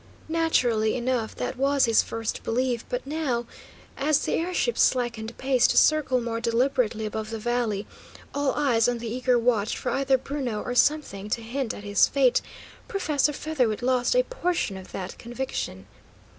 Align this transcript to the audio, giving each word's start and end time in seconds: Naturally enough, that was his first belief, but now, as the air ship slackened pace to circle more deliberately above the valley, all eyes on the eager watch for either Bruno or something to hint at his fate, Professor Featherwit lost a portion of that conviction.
Naturally 0.29 0.95
enough, 0.95 1.35
that 1.35 1.57
was 1.57 1.85
his 1.85 2.01
first 2.01 2.41
belief, 2.43 2.83
but 2.89 3.05
now, 3.05 3.45
as 3.95 4.17
the 4.25 4.33
air 4.33 4.51
ship 4.51 4.75
slackened 4.75 5.37
pace 5.37 5.67
to 5.67 5.77
circle 5.77 6.19
more 6.19 6.41
deliberately 6.41 7.05
above 7.05 7.29
the 7.29 7.37
valley, 7.37 7.85
all 8.33 8.51
eyes 8.55 8.87
on 8.89 8.97
the 8.97 9.07
eager 9.13 9.37
watch 9.37 9.77
for 9.77 9.91
either 9.91 10.17
Bruno 10.17 10.63
or 10.63 10.73
something 10.73 11.29
to 11.29 11.43
hint 11.43 11.71
at 11.71 11.83
his 11.83 12.07
fate, 12.07 12.41
Professor 12.87 13.31
Featherwit 13.31 13.83
lost 13.83 14.15
a 14.15 14.23
portion 14.23 14.75
of 14.75 14.91
that 14.91 15.19
conviction. 15.19 15.85